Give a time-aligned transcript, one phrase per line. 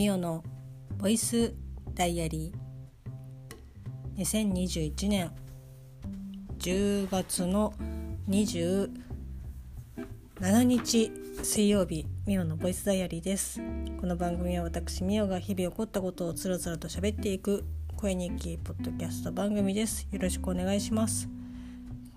[0.00, 0.42] ミオの
[0.96, 1.52] ボイス
[1.92, 4.22] ダイアリー。
[4.22, 5.30] 2021年。
[6.58, 7.74] 10月の
[8.26, 8.88] 27
[10.62, 11.12] 日
[11.42, 13.60] 水曜日ミオのボイスダイアリーです。
[14.00, 17.66] この番組は私ミオが日々起こったことをつらつらと喋っていく
[17.98, 20.08] 声日記ポッドキャスト番組です。
[20.10, 21.28] よろしくお願いします。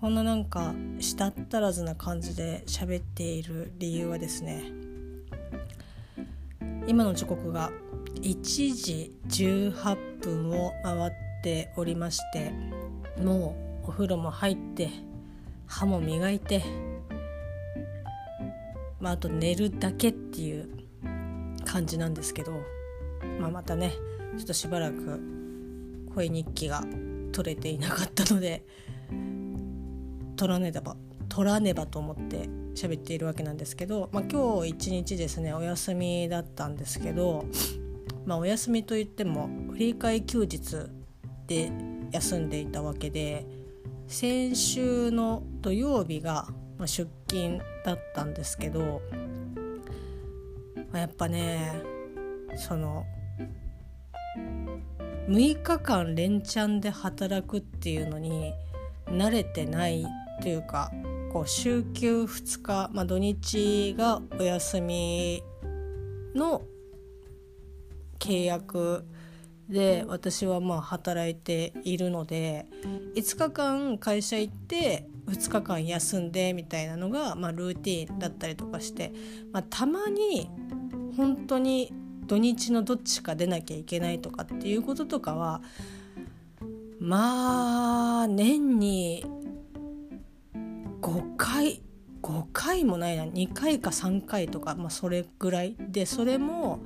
[0.00, 4.83] こんななんかしたったらずな感じで喋っている理由はですね
[6.86, 7.70] 今の時刻が
[8.20, 8.42] 1
[8.74, 11.12] 時18分を回っ
[11.42, 12.52] ておりまして
[13.22, 14.90] もうお風呂も入って
[15.66, 16.62] 歯も磨いて、
[19.00, 20.68] まあ、あと寝るだけっていう
[21.64, 22.52] 感じなんですけど、
[23.40, 23.92] まあ、またね
[24.36, 25.20] ちょっとしばらく
[26.14, 26.84] 声日記が
[27.32, 28.62] 取れていなかったので
[30.36, 30.96] 取らねば
[31.34, 37.46] 取らねばと思って喋っているわけなんですけど、まあ、今日一日ですねお休みだったんですけど、
[38.24, 40.92] まあ、お休みといっても振り替え休日
[41.48, 41.72] で
[42.12, 43.48] 休んでいたわけで
[44.06, 46.46] 先週の土曜日が
[46.86, 49.02] 出勤だったんですけど、
[50.76, 51.82] まあ、やっぱね
[52.54, 53.04] その
[55.26, 58.52] 6日間連チャンで働くっていうのに
[59.06, 60.06] 慣れてない
[60.40, 60.92] というか
[61.34, 65.42] こう週休2日、まあ、土日がお休み
[66.32, 66.62] の
[68.20, 69.04] 契約
[69.68, 72.66] で私はまあ働いているので
[73.16, 79.12] 5日間会社行って2日間休んでみたいなのが、まあ、ルーティンだったりとかして、
[79.52, 80.48] まあ、たまに
[81.16, 81.92] 本当に
[82.28, 85.62] 土日のどっちか出なきゃいけないとかっていうこととかは
[87.00, 89.26] まあ年に
[91.04, 91.82] 5回
[92.22, 93.24] 5回もないな。
[93.24, 95.76] 2回か3回とか、まあ、それぐらい。
[95.78, 96.80] でそれも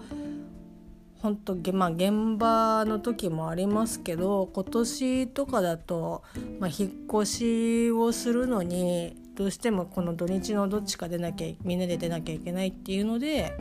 [1.20, 6.24] 本当まあ現場の時もありますけど今年とかだと、
[6.58, 13.56] まあ、引っ越しをするのにどうしてもこの土日のどっちか出なきゃみんなで出なきゃいけないっていうので、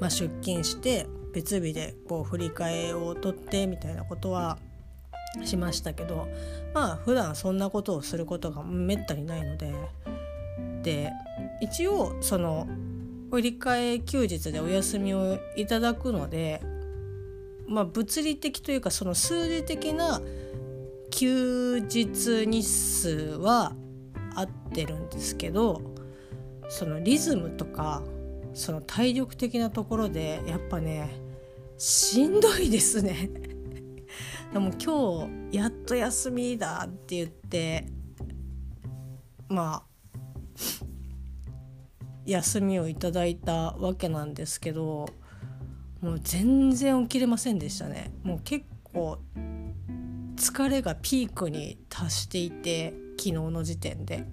[0.00, 4.58] まあ、出勤して別日でこう振り替えを取ってみたいなことは
[5.44, 6.28] しましたけど
[6.74, 9.74] まあ普段そんなことをすることがめったにないので。
[10.82, 11.12] で
[11.60, 12.66] 一応その
[13.30, 16.62] 振り替え休日でお休みをいただくので
[17.66, 20.22] まあ物理的というかその数字的な
[21.10, 23.74] 休日日数は
[24.34, 25.82] 合ってるんですけど
[26.68, 28.02] そのリズムとか
[28.54, 31.20] その体力的なところでやっぱね
[31.76, 33.30] しんどいですね。
[34.52, 37.86] でも今日やっと休みだって言って
[39.48, 39.88] まあ
[42.24, 45.08] 休みをいただいたわけなんですけど
[46.00, 48.12] もう全然起きれませんでしたね。
[48.22, 49.18] もう結構
[50.36, 54.24] 疲れがピークに達していて昨日の時点で。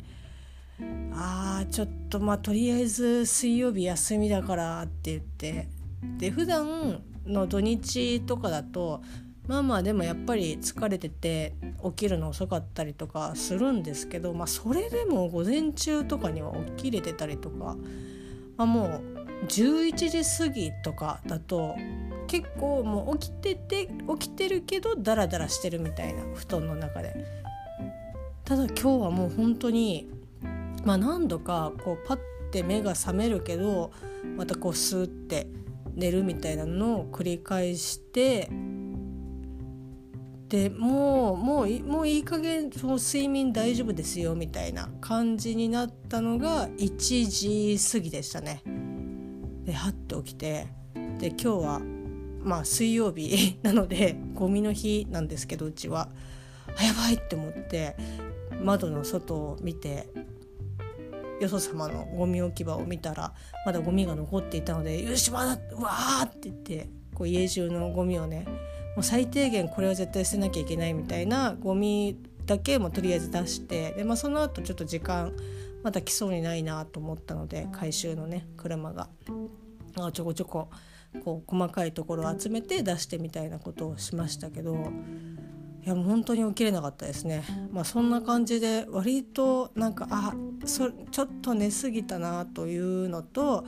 [1.14, 5.70] あーちょっとまあとりあえず水曜日休みだからって言って。
[6.18, 9.02] で普段の土日とかだと
[9.47, 17.75] まあまあでもやっぱり疲れてて起きるの遅かったりとかするんですけど、まあ、それでも午前中とかには起きれてたりとか、
[18.57, 19.01] まあ、も
[19.44, 21.75] う11時過ぎとかだと
[22.28, 23.88] 結構もう起きてて
[24.19, 27.45] 起きてるけどダラダラしてるみたいな布団の中で。
[28.45, 30.07] ただ今日はもう本当に、
[30.84, 32.19] まあ、何度かこうパッ
[32.51, 33.91] て目が覚めるけど
[34.38, 35.47] またこうスーって
[35.95, 38.50] 寝るみたいなのを繰り返して
[40.50, 48.61] でもうもうもういい加減その睡眠大丈夫ですよみたいな感じになったのが1時過ぎでしたね。
[49.63, 50.67] ではって起きて
[51.19, 51.81] で今日は
[52.44, 56.09] まあ水曜日 なのでゴミの日なんですけどうちは
[56.78, 57.96] あやばいって思って
[58.61, 60.08] 窓の外を見て
[61.41, 63.34] よそ様のゴミ置き場を見たら
[63.66, 68.46] まだゴミが残っていたので「よしまだうわ!」って言ってこう家中のゴミをね
[68.96, 75.34] もう最低限これは絶対捨てなきゃいけないみたいなゴミだけもとりあえず出してで、まあ、その後ちょっと時間
[75.84, 79.09] まだ来そうにないなと思ったので回収のね車が
[79.97, 80.70] あちょこちょこ
[81.24, 84.92] こう細かいところを集めて出してみたいなことをしましたけど
[85.86, 87.44] いやもう本当に起きれなかったですね。
[87.72, 90.34] まあ、そんな感じで割となんかあ
[90.66, 93.66] そちょっと寝すぎたなというのと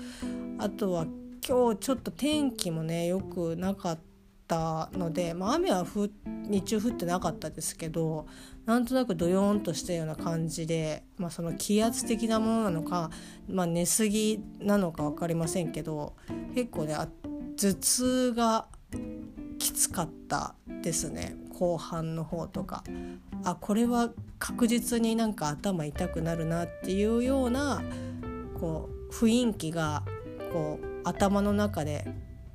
[0.58, 1.06] あとは
[1.48, 4.07] 今日ちょっと天気もね良くなかった
[4.48, 5.86] ったので、まあ、雨は
[6.26, 8.26] 日中降ってなかったですけど
[8.66, 13.12] なんとなくドヨーンとしたような感じで、まあ、その気圧的なものなのか、
[13.50, 16.16] まあ、寝すぎなのか分かりませんけど
[16.56, 18.68] 結構ね頭痛が
[19.60, 22.84] きつかったですね後半の方とか。
[23.44, 24.10] あこれは
[24.40, 27.82] 確実になんか頭痛くなるなっていうような
[28.60, 30.04] こう雰囲気が
[30.52, 32.08] こう頭の中で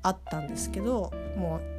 [0.03, 1.72] あったんですけどもう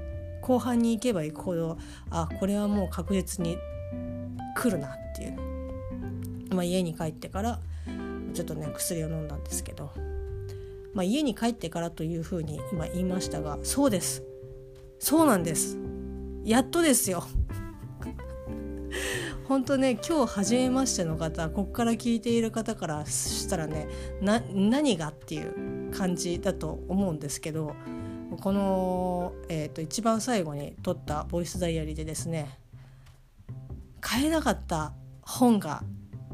[0.45, 1.79] 後半に行けば行くほど
[2.11, 3.57] あこれはもう確実に
[4.55, 7.61] 来るなっていう、まあ、家に帰ってから
[8.35, 9.91] ちょっとね薬を飲んだんですけど、
[10.93, 14.23] まあ、家に帰ってからというふうに今言いましたがそうです。
[14.99, 15.79] そうなんです。
[16.45, 17.25] やっとですよ。
[19.49, 23.89] 本当ね今日初めましての方こっから聞いている方からしたらね
[24.21, 27.75] 何がっていう感じだと思うんですけど。
[28.41, 32.59] この、えーと、一番最後に撮ったボイスダイアリーでですね
[34.01, 34.93] 買えなかった
[35.23, 35.83] 本が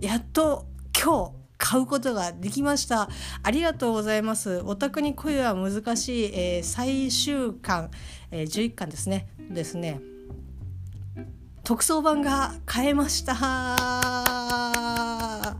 [0.01, 0.67] やっと
[0.99, 3.11] 今日買うことができました。
[3.43, 4.63] ありがとうございます。
[4.65, 7.91] お宅に恋は難しい、えー、最終巻、
[8.31, 9.29] えー、11巻ですね。
[9.51, 10.01] ですね。
[11.63, 13.35] 特装版が買えました。
[13.35, 15.57] は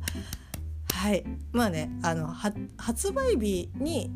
[1.13, 1.25] い。
[1.53, 4.11] まあねあの発売日に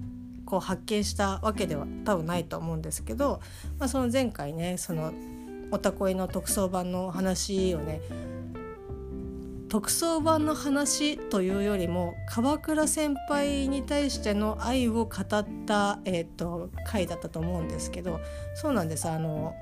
[0.44, 3.40] こう発見したわけでは多分ないと思うんですけど、
[3.78, 5.12] まあ、その前回ねその
[5.70, 8.00] おたこいの特装版の話をね
[9.74, 18.20] 特装版の話というよりも鎌倉先輩に対しての愛を語った、えーと、回だったと思うんですけど
[18.54, 19.08] そうなんです。
[19.08, 19.52] あの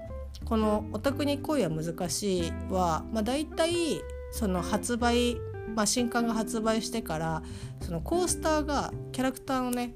[0.45, 4.03] この「オタクに恋は難しいは」まあ、大体
[4.33, 5.37] その発売、
[5.75, 7.43] まあ、新刊が発売してから
[7.81, 9.95] そのコースターがキャラクターのね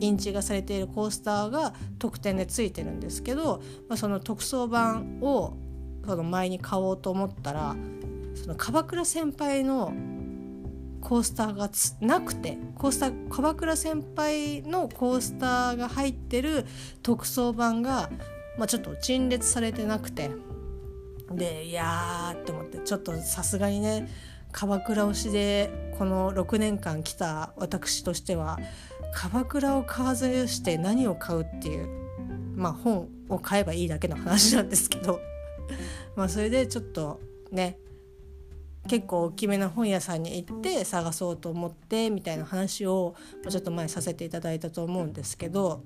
[0.00, 5.56] 印字がされているコースターが特典でついてるんですけど、まあ、その特装版を
[6.06, 7.76] その前に買おうと思ったら
[8.34, 9.92] その鎌倉先輩の
[11.00, 11.70] コースターが
[12.00, 16.64] なくてコースター鎌倉先輩のコースターが入ってる
[17.02, 18.10] 特装版が
[18.58, 20.30] まあ、ちょっと陳列されてなくて
[21.30, 24.08] でいやーって思ってちょっとさすがにね
[24.50, 28.58] 鎌倉推しでこの6年間来た私としては
[29.14, 31.42] 鎌倉を買わずして何を買う？
[31.42, 31.88] っていう
[32.56, 35.20] まあ本を買えばいいだけの話なんですけど。
[36.16, 37.20] まあそれでちょっと
[37.50, 37.78] ね
[38.88, 43.14] 結構大きめな本屋さんに行って探そうと思ってみたいな話を
[43.48, 45.84] ちょっと前させていただいたと思うんですけど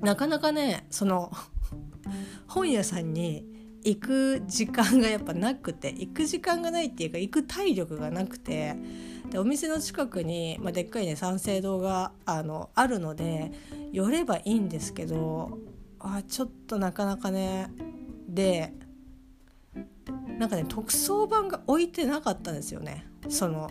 [0.00, 1.30] なかなかねその
[2.48, 3.44] 本屋さんに
[3.84, 8.74] 行く時間がやっぱなくて行く時間がないっていうか行く体力がなくて
[9.30, 13.52] でお店の近くに、まあ、でっかいね三省堂があのあるので
[13.92, 15.58] 寄ればいいんですけど
[15.98, 17.70] あちょっとなかなかね
[18.28, 18.74] で
[20.38, 23.06] なんかね特装版が置いてなかったんですよね。
[23.28, 23.70] その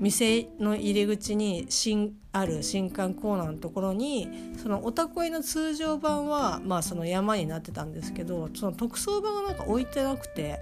[0.00, 4.28] 店の入り口に新ある新刊コーナーのところに
[4.60, 10.58] そのおたこいの通常版はまあその山になってたんですけどその特装版がなんか置いてなくて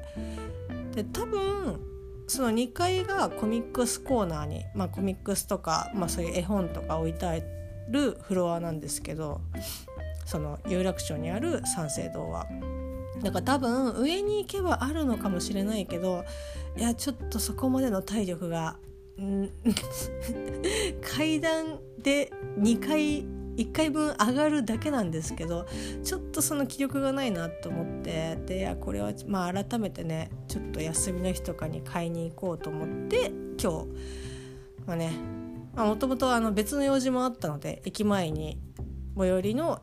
[0.95, 1.81] で多分
[2.31, 7.37] その2階がコミックスコーナーに、まあ、コミックスとか、まあ、そういう絵本とか置いてあ
[7.89, 9.41] るフロアなんですけど
[10.27, 12.47] その有楽町にある三省堂は。
[13.21, 16.25] だから多分上に行けばあるのかもしれないけど
[16.79, 18.77] いやちょっとそこまでの体力が
[21.03, 23.27] 階段で2回
[23.61, 25.67] 1回分上がるだけなんですけど
[26.03, 33.89] ちょっとその気力がないなと思ってでこれはまあ改めてねちょっと休みの日とかに買いに行こうと思って今日
[34.87, 35.13] まあね
[35.77, 38.59] もともと別の用事もあったので駅前に
[39.17, 39.83] 最寄りの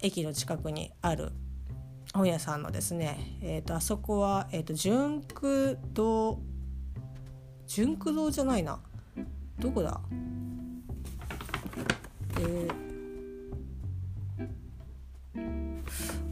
[0.00, 1.32] 駅の近くにある
[2.12, 6.38] 本屋さんのですね、えーと、あそこは、えーと純駆堂
[7.66, 8.78] 純駆堂じゃないな。
[9.58, 10.00] どこだ？
[12.38, 12.83] えー、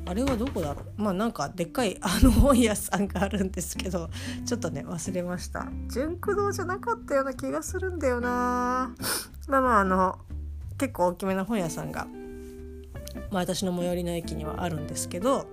[0.04, 1.02] あれはどこだろう。
[1.02, 4.10] まあなんかでっかいあの本屋さんがあるんですけど
[4.44, 5.66] ちょっとね忘れました。
[5.88, 8.94] 純駆堂じゃなかったような気がするんだよな。
[9.48, 10.18] まあまああの
[10.78, 12.06] 結構大きめな本屋さんが、
[13.30, 15.46] まあ、私の最寄りの駅にはあるんですけど、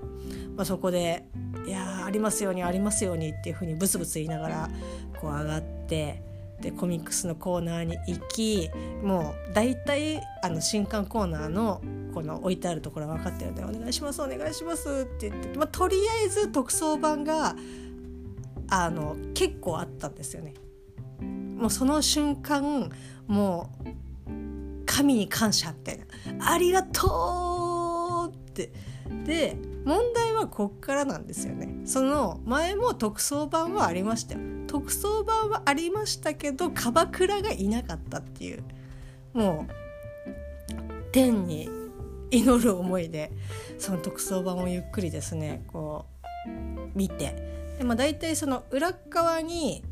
[0.55, 1.27] まあ、そこで
[1.67, 4.69] 「いやありますようにありますように」っていうふうにブツブツ言いながら
[5.19, 6.23] こう上がって
[6.61, 8.69] でコミックスのコーナーに行き
[9.03, 11.81] もう大体あの新刊コーナーの
[12.13, 17.55] この置いてあるところは分かってるんで「お願いしますお願いします」って言って、まあ、とりあえず特装版が
[18.69, 20.53] あの結構あったんですよね。
[21.57, 22.89] もうその瞬間
[23.27, 26.05] もう神に感謝って
[26.39, 28.71] 「ありがとう!」って
[29.25, 38.63] で問題はこっからなんですよねその前も特装版はありましたよ特装版はありましたけど鎌倉がいなかったっていう
[39.33, 39.73] もう
[41.11, 41.67] 天に
[42.29, 43.31] 祈る思いで
[43.79, 46.05] その特装版をゆっくりですねこ
[46.45, 46.49] う
[46.95, 47.35] 見て。
[47.79, 49.83] で、まあ、大体その裏側に、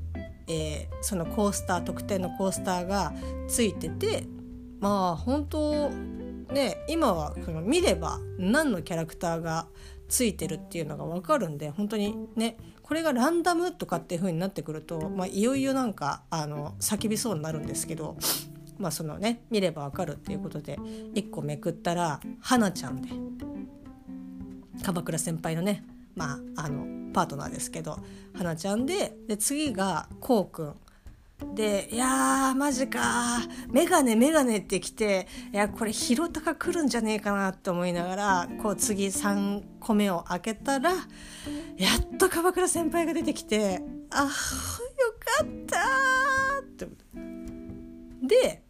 [0.48, 3.14] えー、そのコースター特典のコースターが
[3.48, 4.26] ついてて
[4.80, 5.90] まあ本当
[6.54, 9.66] ね今はその見れば何のキャラクターが
[10.08, 18.16] ついてるっていうのが分かるんで本当にねこれがランダムとかっていう風になってくると、まあ、いよいよなんかあの叫びそうになるんですけど、
[18.78, 23.10] まあそのね、見れば分かるっていうことで1個めくったら花ちゃんで
[24.84, 25.84] 鎌倉先輩のね、
[26.16, 28.00] まあ、あのパートナーですけど
[28.34, 30.76] 花ちゃんでで次がこうくん。
[31.54, 33.40] で、いやー、マジか
[33.70, 45.80] メガネメガネってきて、いや、これ、広高来るんじゃねえかなって思いながら、こう、次3個目を開けたら、やっと鎌倉先輩が出てきて、あ、よかった
[46.62, 46.88] って。
[48.24, 48.64] で、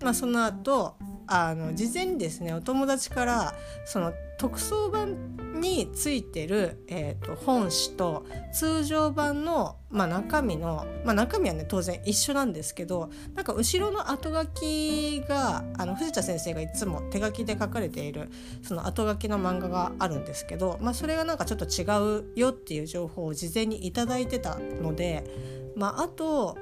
[0.00, 3.54] まあ、その後、あの、事前にですね、お友達から、
[3.84, 18.28] その、特装版についてる、えーと、本誌と通常版の、まあ、中身の、まあ、中身はね当然一緒なんですけどなんか後ろの後書きがあの藤田先生がいつも手書きで書かれている
[18.62, 21.84] その後書きの漫画があるんですけど、まあ、それがなんかちょっと違
[22.18, 25.24] うよっていう情報を事前に頂いてたので、
[25.74, 26.58] まあ、あと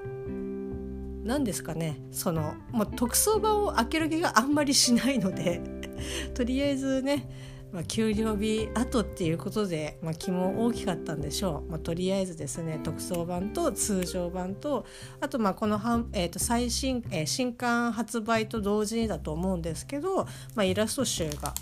[1.25, 2.01] 何ですかね。
[2.13, 5.61] そのもう特装版を開ける気があんまりしないので
[6.35, 7.29] とりあえずね
[7.75, 14.87] まあ、給料日後っていうことで、まあ、気も大きかったんでしょう、まあ、とりあえずですね特装版と通常版と
[15.21, 21.53] あとまあこのはん、えー、と最新、えー、新刊発売と同時にだと思うんですけど、まあ、イラスト集が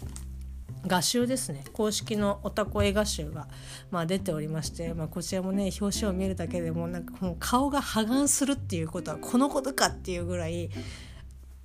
[0.86, 1.64] 画集ですね。
[1.72, 3.46] 公式のおたこ絵画集が、
[3.90, 10.70] まあ、出ておりまして、まあ、こちらもね表紙を見るだけでもなんかもう顔が破顔するっていうことはこのことかっていうぐらい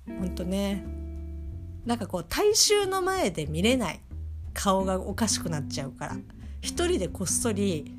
[0.06, 0.84] ほんとね
[1.84, 4.00] なんかこう大衆の前で見れない
[4.54, 6.16] 顔がおかしくなっちゃうから
[6.60, 7.92] 一人でこっそり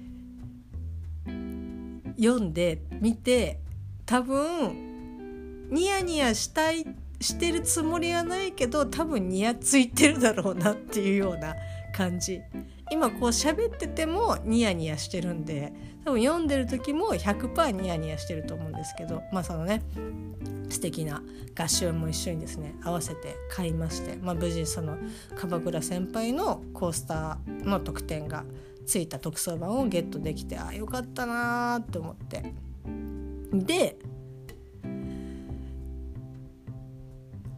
[2.17, 3.59] 読んで見て
[4.05, 11.55] 多分ニヤニヤしたいってしてるつもりはないけど多分ニヤついてるだろうなっていうような
[11.93, 12.41] 感じ。
[12.91, 15.73] 今こう喋っててもニヤニヤしてるんで
[16.05, 19.83] 多分読んでる時も100%ニヤニヤしてると思うんですけどまあそのね
[20.69, 21.21] 素敵な
[21.55, 24.97] 合唱も一緒にですね合わせて買いまして、まあ、無事その
[25.35, 28.43] 鎌倉先輩のコースターの特典が
[28.85, 32.53] ついた特装版をゲットできてああよかったなーって思って。
[33.51, 33.97] で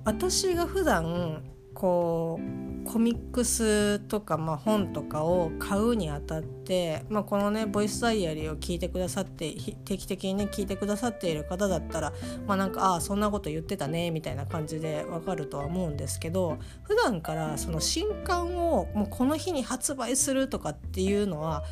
[0.04, 1.44] 私が普段
[1.74, 9.54] こうコミックスとか、まあ、本とかを買うにあたって、まあ、このねボイスダイアリーを聞いてくださって
[9.86, 12.14] 定期的にね聞いてくださっている方だったら
[12.48, 21.64] まあなんかああそんなこと言ってたねみたいな感じでわかるとは思うんですけど普段からその新刊をもうこの日に発売するとかっていうのは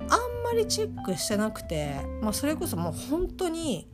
[0.00, 0.08] あん
[0.44, 3.86] まりチェックしてなくて、まあ、それこそもう本当に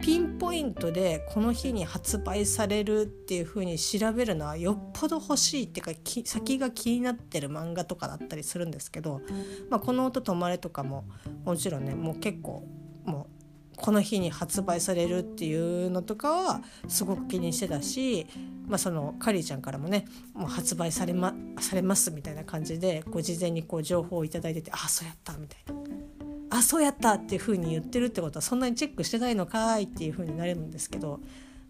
[0.00, 5.92] ピンポイントでこの日に発売されるっていう風に調べるのはよっぽど欲しいっていうか
[6.24, 9.22] 先が気になってる漫画とかだったりするんですけど
[9.70, 11.04] 「まあ、この音止まれ」とかも
[11.44, 12.64] もちろんねもう結構
[13.04, 13.36] もう
[13.76, 18.26] この日に発売されるっていうのとかはすごく気にしてたし、
[18.66, 26.15] まあ、そのカリーちゃんからもねもう発売されまされますみたいな感じでこう事前にこう情報を頂いててあそうやったみたいな。
[26.56, 31.20] あそうやったっていう風に言ってるってことはそんなにチェックしてないのかいっていう風になれるんですけど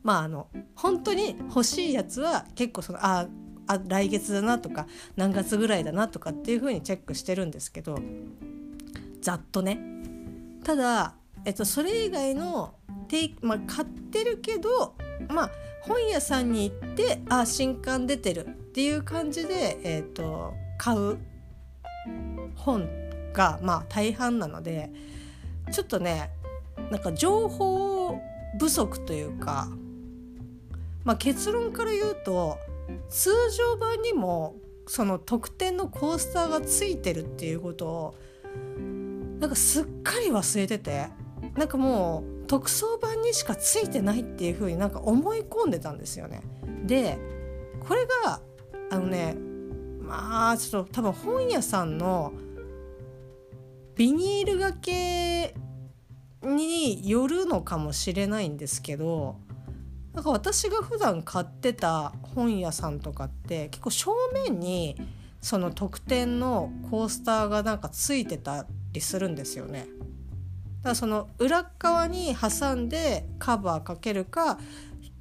[0.02, 3.26] まああの本当に欲しいやつは結構そのあ
[3.66, 7.98] あ来月だなとか何月ぐらいだなとかっていう風にチェックしてるんですけど
[9.20, 9.80] ざっとね。
[10.62, 11.14] ただ、
[11.44, 12.74] えっと、それ以外の
[13.40, 14.96] まあ、買ってるけど
[15.28, 15.50] まあ
[15.82, 21.18] 本屋さんに行ってあ新刊出てるっていう感じで、えーと買う
[22.56, 23.05] 本
[23.36, 24.90] がまあ大半なので
[25.70, 26.30] ちょっとね
[26.90, 28.18] なんか情報
[28.58, 29.68] 不足というか、
[31.04, 32.58] まあ、結論から言うと
[33.08, 38.14] 通常版にもその特典のコースターがついてるっていうことを
[39.40, 41.08] なんかすっかり忘れてて
[41.56, 46.40] なんかもう特装版にしかついてないっていう風になんか思い込んでたんですよね。
[46.84, 47.18] で
[47.86, 48.40] これが
[48.90, 49.36] あのね
[50.00, 52.32] まあちょっと多分本屋さんの
[53.96, 55.54] ビニール掛け
[56.42, 59.36] によるのかもしれないんですけど
[60.12, 64.96] なんか私が普段買ってた本屋さんとかって結構正面に
[65.40, 69.86] その特典のコースターがなんかついてたりするんですよね。
[70.82, 74.58] だからその裏側に挟んでカバーかけるか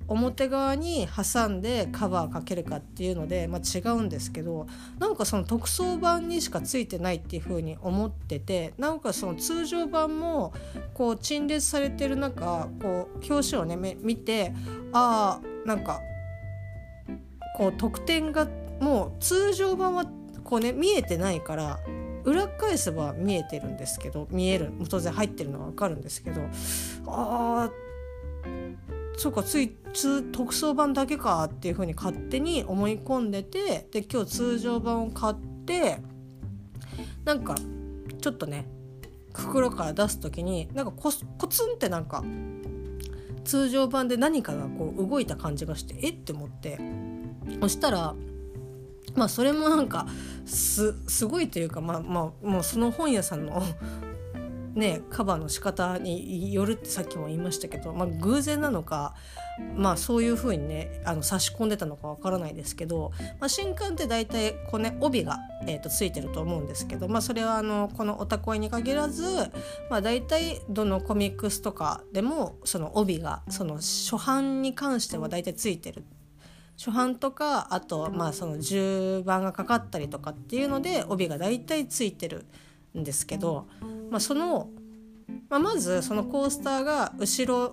[0.08, 4.68] 表側に挟んでカバーかけるかっていうので、まあ、違うんですけど
[5.00, 10.54] なんかその特装版にしかついてないっていう風に思っててなんかその通常版も
[10.94, 14.54] こう陳列されてる中こう表紙をね見て
[14.94, 16.02] ああなんか
[17.58, 18.48] こう特典が
[18.80, 20.06] もう通常版は
[20.44, 21.80] こうね見えてないから
[22.24, 26.42] 裏返せば見えてるんですけど見える当然入ってるのは分かるんですけど
[27.08, 27.86] あー
[29.18, 36.00] そうかついつ特装版だけかっていうふうに勝手に思い込んでてで今日通常版を買って
[37.24, 37.56] なんか
[38.22, 38.68] ちょっとね
[39.34, 42.24] 袋から出す時になんかココツンってなんか
[43.44, 46.80] 通常版で何かがこう動いた感じがしてえって思って
[47.62, 48.16] そしたら
[49.16, 50.08] まあそれもなんか
[50.46, 53.64] すすごいというかまあまあもうその本屋さんの
[54.76, 59.16] ねカバーの仕方によるってさっきも言いましたけど、まあ、偶然なのか、
[59.76, 69.24] まあ、そういう風にねあの差し込んでたのかわからないですけど、まあ、新刊って大体こう、ね、帯が、えー、とついてると思うんですけど、まあ、それはあのこの「おたこい」に限らず、
[69.90, 76.04] まあ、大体どのコミックスとかでもその帯がその初版に関しては大体ついてる。
[76.78, 82.46] 初版とかあとまあその10番がかかったりとかっていうので帯が大体ついてる。
[82.96, 83.68] んですけど、
[84.10, 84.70] まあ、その、
[85.50, 87.72] まあ、まずそのコースターが後ろ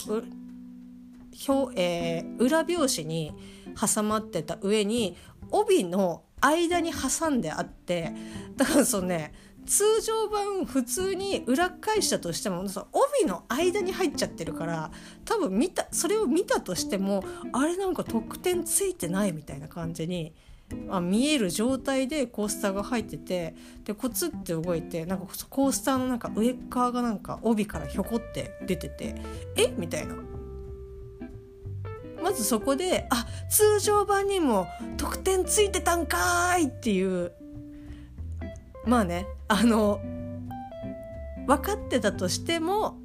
[1.48, 3.32] 表、えー、裏表紙に
[3.78, 5.16] 挟まってた上に
[5.50, 8.12] 帯の間に挟んであって
[8.56, 9.32] だからそのね
[9.64, 14.90] 通常版普通に裏返したとしても帯の間に入っちゃってるから
[15.24, 20.34] 多分見たそれを見たとしてもあれなんか得点ついてないみたいな感じに
[20.88, 29.14] あ見える状態でコースターが入っててでコツって動いてなんかコースターのなんか上側がなんか帯からひょこって出てて
[29.56, 29.72] え？
[29.76, 30.16] みたいな。
[32.22, 37.32] まずそこであ通常版にも得点ついてたんかいっていう。
[38.84, 40.00] まあねあの
[41.46, 42.96] 分かってたとしても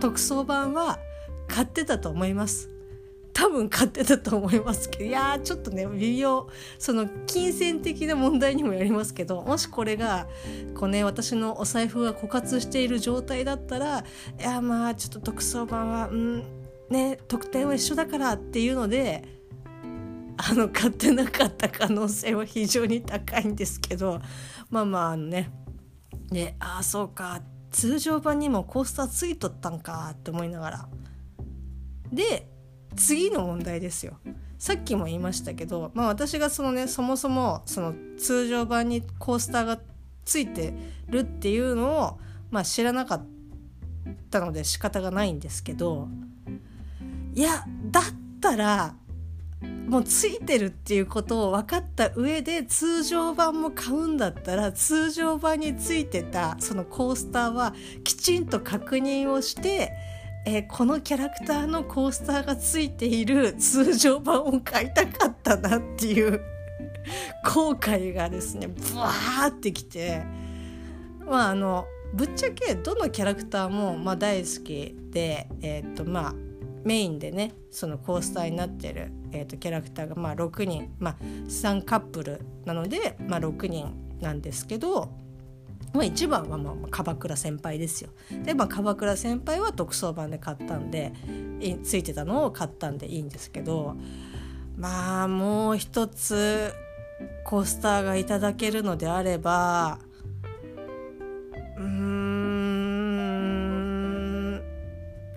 [0.00, 0.98] 特装版は
[1.46, 2.70] 買ってたと思います。
[3.38, 6.48] 多分買ってたと思いますけどいやーちょっとね微妙。
[6.76, 10.26] その金銭的な問題にもよりますけどもしこれが
[10.74, 16.42] こうね私のお財布が枯渇している状態だったらいやまあちょっと特装版はうん
[16.90, 19.22] ね特典は一緒だからっていうので
[20.36, 24.20] あの買ってなかった可能性は非常に高いんですけど
[24.68, 25.52] まあまあね
[26.32, 30.88] でああそうか通常版にもコースターついとったんかって思いながら。
[32.12, 32.57] で
[32.96, 34.18] 次の問題ですよ。
[34.58, 39.78] さっきも言いましたけど、まあ、私がそのねそもそもその通常版にコースターが
[40.24, 40.74] ついて
[41.08, 42.18] るっていうのを、
[42.50, 43.26] まあ、知らなかっ
[44.30, 46.08] たので仕方がないんですけど
[47.34, 48.04] いやだっ
[48.40, 48.94] たら
[49.88, 57.74] もうついてるっていうことを分かった上で通常版も買うんだったら通常版についてたそのコースターは
[58.04, 59.92] きちんと確認をして
[60.50, 66.40] えー、このキャラクターのコースターがついている通常版を買いたかったなっていう
[67.44, 70.22] 後悔がですねブワーってきて。
[71.20, 71.84] まああの
[72.14, 76.34] ぶっちゃけどのキャラクターもまあ大好きでえっ、とまあ
[76.82, 81.16] メインでねそのコースターになってる、えーと、キャラクターがまあ6人、まあ、
[81.48, 85.10] 3カップルなので、まあ、6人なんですけど
[85.92, 88.10] まあ、一番はまあ鎌倉先輩ですよ。
[88.44, 91.12] で、まあ、鎌倉先輩は特装版で買ったんで
[91.82, 93.96] ついてたのを買ったんでいいんですけど
[94.76, 96.72] まあもう一つ
[97.44, 99.98] コースターがいただけるのであれば
[101.76, 102.28] うーん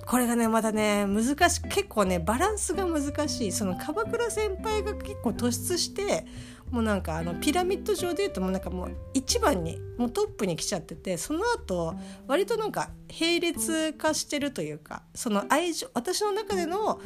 [0.06, 6.26] これがねまだね難し結構ねバランスが難しいその鎌倉先輩が結構突出して
[6.72, 11.96] もうなんかあのピラミッド上でいうともうなんかもう一番にもうトップに来ちゃっててその後
[12.28, 17.02] 割となんか並列化してるというかその愛情私の中での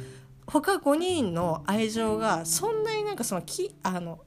[0.46, 4.20] 他5人の愛情がそんなになんかそのきあの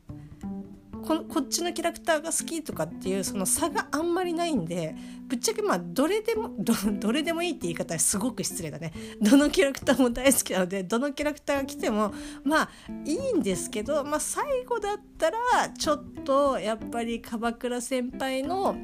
[1.04, 4.94] ここっちのキャラクターが好きとかっていうその差があんまりないんで
[5.26, 8.92] ぶっちゃけまあどれでもどれでもいいって言い方はすごく失礼だね。
[9.20, 12.12] どのキャラクターも大好きなのでどのキャラクターが来ても
[12.44, 12.70] まあ
[13.04, 15.38] いいんですけど、まあ、最後だったら
[15.76, 18.76] ちょっとやっぱり鎌倉先輩の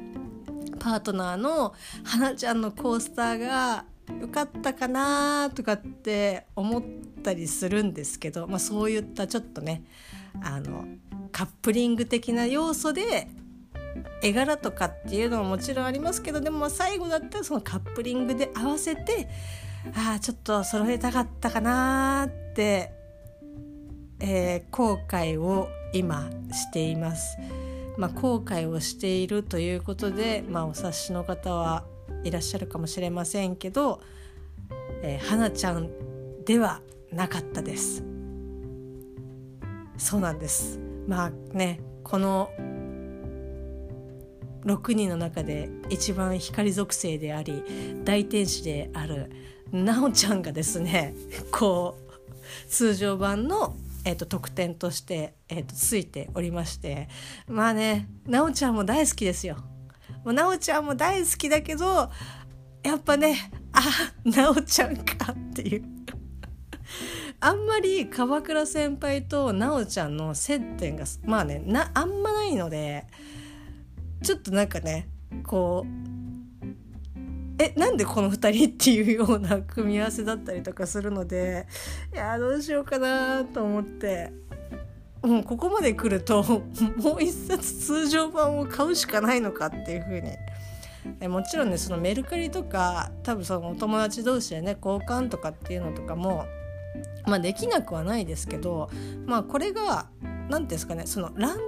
[0.79, 1.73] パートナーの
[2.03, 3.85] 花ちゃんのコースターが
[4.21, 6.83] よかったかなとかって思っ
[7.23, 9.83] たりするんですけど、まあ、そういったちょっとね
[10.43, 10.85] あの
[11.31, 13.27] カップリング的な要素で
[14.21, 19.27] 絵柄とかっていうのももちろんありますけどでも最後だったらそのカップリングで合わせて
[19.95, 22.91] ああちょっと揃えたかったかなって、
[24.19, 27.37] えー、後悔を今しています。
[27.97, 31.85] まあ、後悔をしているということで、まあ、お察しの方は
[32.25, 34.01] いらっしゃるかもしれませんけど、
[35.01, 35.89] えー、花ちゃん
[36.43, 38.14] ではなかったです。
[39.97, 40.79] そうなんです。
[41.07, 42.49] まあねこの
[44.65, 47.63] 6人の中で一番光属性であり
[48.03, 49.31] 大天使である
[49.71, 51.13] なおちゃんがですね
[51.51, 57.09] こう通常版の、えーと、特典として、えーと、ついておりまして
[57.47, 59.57] まあねなおちゃんも大好きですよ。
[60.23, 62.09] もうなおちゃんも大好きだけど
[62.83, 63.81] やっぱねあ
[64.27, 65.94] なおちゃんかっていう
[67.39, 73.05] あんまり鎌倉先輩となおちゃんの接点がまあねなあんまないので
[74.23, 75.07] ちょっとなんかね
[75.45, 76.05] こう
[77.57, 81.67] えなんでこの2人っていうような組み合わせだったりとかするので
[82.13, 84.33] いやどうしようかなと思って
[85.21, 86.43] もうここまで来ると
[86.97, 90.29] もう一冊通常版を買うしかないのかっていう風に。
[91.19, 96.47] えもちろんねそのメルカリとか多分そのお友達同士でね交換とかっていうのとかも
[97.27, 98.89] まあできなくはないですけど
[99.25, 100.07] まあこれが
[100.49, 101.59] 何ていうんですかねそのランダム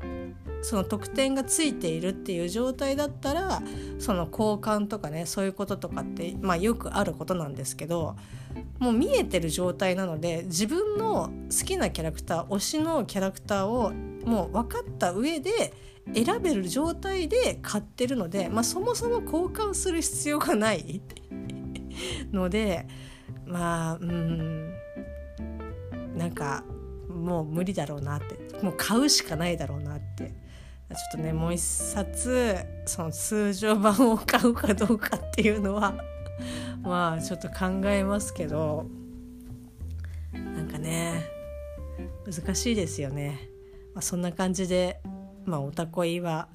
[0.00, 0.26] で
[0.62, 3.62] その得点がついているっていう状態だったら
[3.98, 8.16] その交換とかねそういうこととかって、まあ、よくあることなんですけど
[8.78, 13.92] もう見えてる状態なので自分の好きなキャラクター推しのキャラクターを
[14.24, 15.72] もう分かった上で
[16.14, 21.00] 選べる状態で買ってるので、まあ、そもそも交換する必要がない
[22.32, 22.88] ので
[23.46, 24.65] まあうん。
[26.16, 26.64] なんか
[27.08, 35.94] もう無理だろうなってもう買うしかないだろうなってちょっとねもう一冊その通常版を買うかどうかっていうのは
[36.82, 38.86] まあちょっと考えますけど
[40.32, 41.24] なんかね
[42.24, 43.48] 難しいですよね。
[43.94, 45.00] まあ、そんな感じで、
[45.46, 46.48] まあ、おたこいは、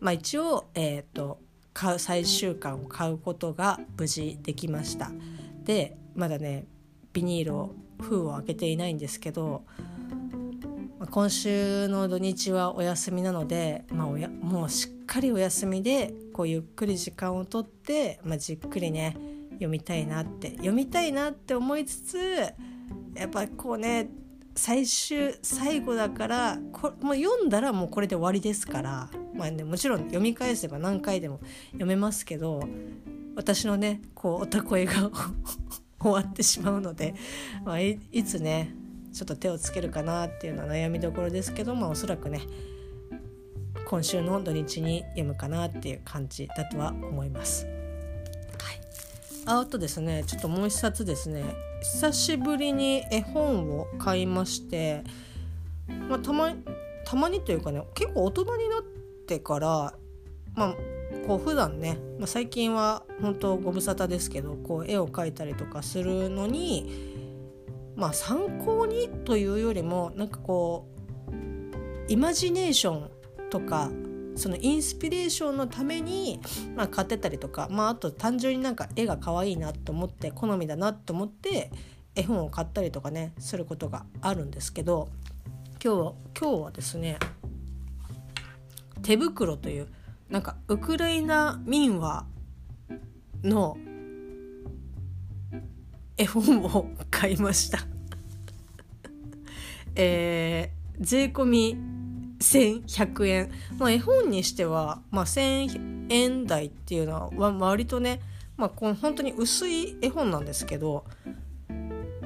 [0.00, 1.38] まあ、一応、えーと、
[1.74, 5.10] 買う最終巻を買うことが無事できました。
[5.64, 6.64] でまだね
[7.16, 9.64] ビニールを封を開けていないんですけど
[11.10, 19.16] 今週の土日はお休みなので、まあ、おやもうしっかりお休みでこうゆっくり時間をとって、まあ、じっくりね
[19.52, 22.18] 読みたいなって読みたいなって思いつつ
[23.14, 24.10] やっぱこうね
[24.54, 32.62] 最終最後だからこもう読んだらもうこれで終わりですから、まあね、もちろん読み返せば何回でも読めますけど
[33.36, 35.10] 私のねこうおたこえが
[36.00, 37.14] 終わってしまうので、
[37.64, 38.74] まあ、いつね
[39.12, 42.42] ちょっと手をつけるかなっていうのは悩みどころですけど、まあ、おそらくね
[43.86, 47.66] 今週の土日に読むかなっていう感じだとは思います。
[47.66, 48.80] はい、
[49.46, 51.44] あとですねちょっともう一冊ですね
[51.82, 55.02] 久しぶりに絵本を買いまして、
[56.08, 56.52] まあ、たま
[57.04, 58.82] たまにというかね結構大人になっ
[59.26, 59.94] てから
[60.56, 60.74] まあ
[61.26, 67.14] こう普段ね、まあ、最近は本当ご無沙汰ですけどこう絵を描いたりとかするのに
[67.96, 70.96] まあ参考にというよりもなんかこう
[72.08, 73.10] イマジネーション
[73.50, 73.90] とか
[74.36, 76.40] そのインスピレーションのために、
[76.76, 81.70] まあ、買ってたりとか、まあ、あと単純になんか絵が可愛いなと思って好みだなと思って
[82.14, 85.08] 絵本を買ったりとかねすることがあるんですけど
[85.82, 87.18] 今日今日はですね
[89.02, 89.88] 手袋という
[90.28, 92.26] なんかウクライナ民話
[93.44, 93.76] の
[96.16, 97.78] 絵本を買いました。
[99.94, 101.76] えー、税込み
[102.40, 108.20] 1100円、まあ、絵本にしては、まあ、1000円台っていうのは割とね、
[108.56, 111.04] まあ、この本当に薄い絵本なんですけど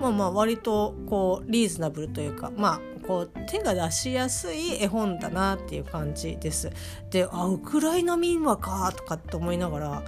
[0.00, 6.70] まあまあ割とこうリーズナブルというかまあこう手が出しやすい絵本だなっていう感じです。
[7.10, 10.02] であウクライナ民話かとかって思いながら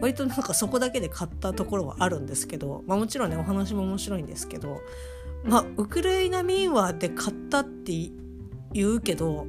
[0.00, 4.80] 割となんかそこだけで買ったところはあるんですけど、まあ、もちろんねお話も面白いんですけど、
[5.44, 7.92] まあ、ウクライナ民話で買ったって
[8.72, 9.46] 言うけど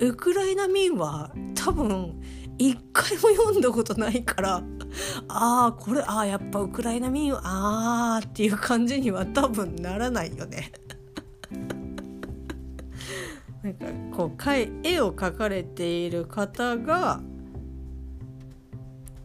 [0.00, 2.20] ウクライナ民話多分
[2.58, 4.62] 一回も読んだことないから
[5.28, 10.72] ああこれああやっぱウクライナ民話ああっていう感じには多分ならないよね。
[13.62, 13.86] なんか
[14.16, 14.50] こう
[14.82, 17.20] 絵を描かれている方が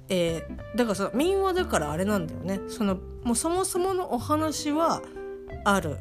[0.09, 5.01] えー、だからさ民話だからあれなんだよねそのもうそもそものお話は
[5.65, 5.97] ある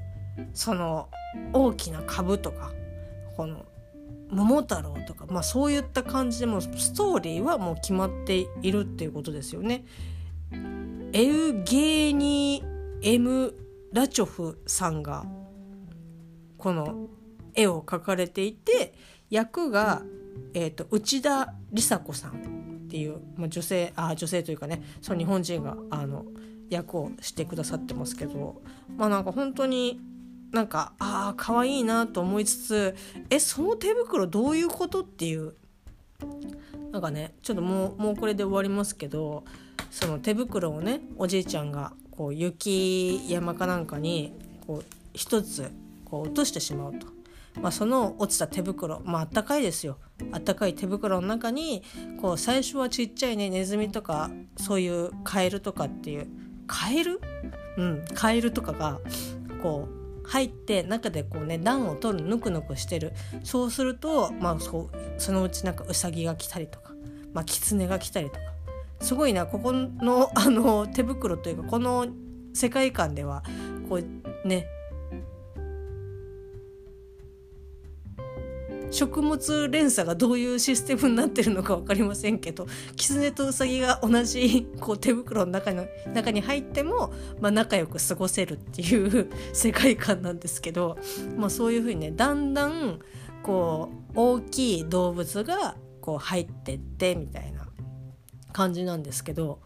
[0.54, 1.08] その
[1.52, 2.72] 大きな株とか
[3.36, 3.64] この
[4.30, 9.84] 桃太郎とか、まあ、そういった感じでもストーリーはもう決まっているっていうことですよね。
[11.12, 13.54] エウゲーニー・エム・
[13.92, 15.24] ラチョフさんが
[16.58, 17.08] この
[17.54, 18.94] 絵を描かれていて
[19.30, 20.02] 役が、
[20.54, 26.24] えーと、内田梨紗子さんっていう、まあ、女性あ女性というかねその日本人があの
[26.68, 28.60] 役をしてくださってますけど
[28.96, 30.00] まあなんか本当に
[30.52, 32.96] なんかああ可愛いなと思いつつ
[33.30, 35.54] えその手袋どういうことっていう。
[36.92, 39.44] なんかねちょっともうもうこれで終わりますけど
[39.90, 44.32] その手袋をねおじいちゃんがこう雪山かなんかに
[44.66, 45.70] こう一つ
[46.06, 47.08] こう落としてしまうと。
[47.60, 49.98] まあ、その落ちた手袋まああったかいですよ。
[50.32, 51.82] あったかい手袋の中に
[52.20, 56.28] こう最初はちっちゃいねネズミとかそういうカエルとかっていう。
[56.66, 57.20] カエル？
[57.78, 59.00] うんカエルとかが
[59.62, 59.95] こう
[60.26, 63.12] 入って中でこうね暖を取るぬくぬくしてる。
[63.44, 66.92] そうするとまあそうそのうちなんかウサギが来たりとか
[67.32, 68.40] まあキツネが来たりとか。
[69.00, 72.06] すごいなここのあの手袋というかこの
[72.54, 73.42] 世界観では
[73.88, 74.66] こうね
[78.90, 90.98] 食物連鎖がどういうシステムになってるのか分かりませんけどキツネとウサギが同じこう手袋の中の中に入っても、まあ、仲良く過ごせるっていう世界観なんですけど、
[91.36, 93.00] まあ、そういうふうにねだんだん
[93.42, 97.66] こう大きい動物がこう入ってってみたいな
[98.52, 99.60] 感じなんですけど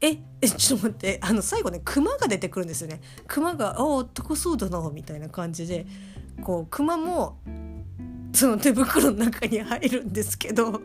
[0.00, 3.00] ええちょっと待ってあの最後ねクマが出てくるんですよね。
[3.28, 5.86] クマが「ああ高そうだな」みたいな感じで
[6.42, 7.38] こうクマも
[8.32, 10.80] その手袋の中に入るんですけど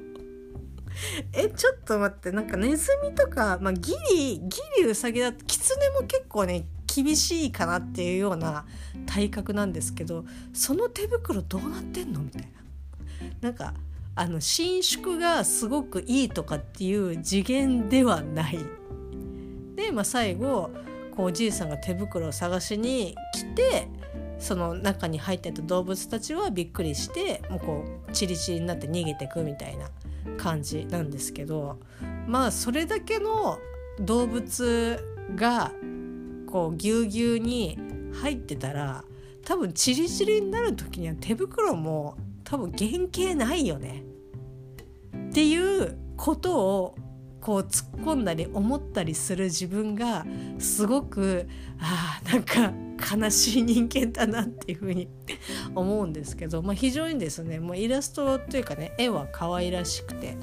[1.32, 8.66] えちょっと待ってなんかネズミとか、まあ、ギリギリウサギだとキツネも結構ね厳しいかなっていうような
[9.06, 12.22] 体格なんですけどその手袋どうなってんの？
[12.22, 12.48] みたいな。
[13.42, 13.74] なんか
[14.16, 18.60] あの伸縮がすごくいいとかっていう次元ではない。
[19.76, 20.72] で、まあ、最後
[21.16, 23.88] こうおじいさんが手袋を探しに来て
[24.40, 29.90] その中に入ってた動物たちはびっくりしてもうこうチリチリになって逃げてくみたいな
[30.38, 31.80] 感じなんですけど
[32.28, 33.58] まあそれだけの
[34.00, 35.00] 動物
[35.36, 35.72] が
[36.48, 37.78] こうぎゅうぎゅうに
[38.22, 39.04] 入ってたら
[39.44, 44.04] 多分チリチリになる時には手袋も多分原型ないよね。
[45.30, 46.96] っていうことを
[47.42, 50.26] こう突っ込んだり思ったりする自分が
[50.58, 51.48] すごく
[51.80, 55.08] あなんか悲しい人間だなっていうふうに
[55.76, 60.38] 思うんですけど、まあ、非常にですねもうイラストというかね絵は可愛らしくて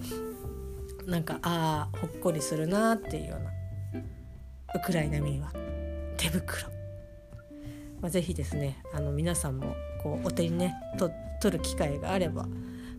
[1.07, 3.51] なんかああほっこりするなっていうような
[4.75, 5.53] ウクライナ民は
[6.17, 6.69] 手袋、
[8.01, 12.47] まあ、ぜひですねあの皆さんもこうお手にねと取る機会があれば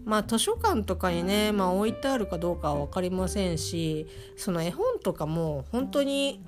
[0.04, 6.44] まあ図書館とかにね、まあ、置いてあるかどうかは分かりませんしその絵本とかも本当に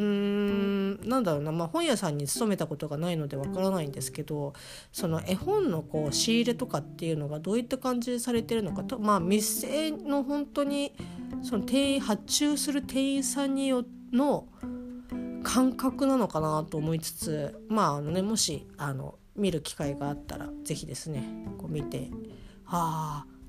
[0.00, 1.08] うーん。
[1.08, 4.54] なんだろうな、まあ、本屋さんに勤めたことがないのでわからないんですけど
[4.92, 10.94] その絵本のこう仕入れとかっていうのがどういった感じでされてるのかとまあ店の本当に
[11.42, 14.46] その店員発注する店員さんによの
[15.42, 22.10] 感覚なのかなと思いつつまああのねもしあの見る機会があったら是非ですねこう見て
[22.66, 23.39] ああ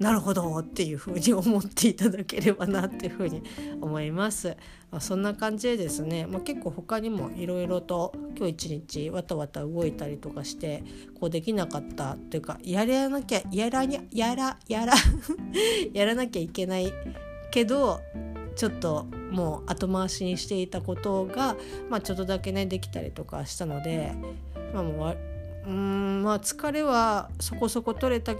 [0.00, 3.42] なるほどっていうふうに思っていただければなっていうふうに
[3.82, 4.56] 思います。
[4.90, 10.82] まあ、そんな感じでですね、まあ、結構他にもいろいろと今日一日わたわた動いたりとかして
[11.20, 14.94] こうできなかったというかやらなきゃやらにやらやら
[15.92, 16.92] やらなきゃいけない
[17.52, 18.00] けど
[18.56, 21.56] ちょっともう後回しにしていたことが、
[21.88, 24.12] まあ、ちょっとだけねできたりとかしたので、
[24.74, 25.16] まあ、もう
[25.66, 28.34] うんまあ疲れはそこそこ取れた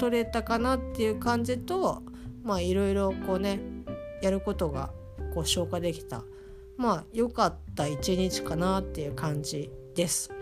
[0.00, 2.02] 取れたかなっていう感じと
[2.42, 3.60] まあいろいろこうね
[4.22, 4.90] やることが
[5.34, 6.22] こう消化できた。
[6.78, 10.30] まあ良かった一日かなっていう感じです。
[10.30, 10.36] は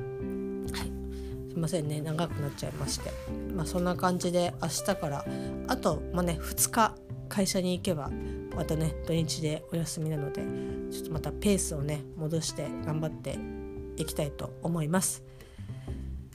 [0.85, 2.01] い、すいませんね。
[2.01, 3.11] 長くなっちゃいまして。
[3.53, 5.25] まあそんな感じで明日から
[5.67, 6.95] あとまあね2日
[7.29, 8.11] 会社に行けば
[8.55, 10.43] またね土日でお休みなので
[10.93, 13.37] ちょっとまたペースをね戻して頑張って
[14.01, 15.25] いきたいと思います。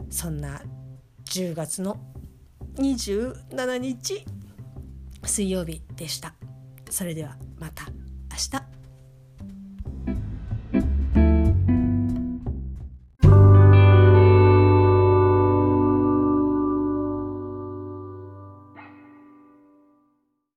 [0.09, 0.61] そんな
[1.23, 1.97] 10月の
[2.75, 4.25] 27日
[5.23, 6.33] 水曜日でした。
[6.89, 7.85] それではまた
[8.31, 8.72] 明日。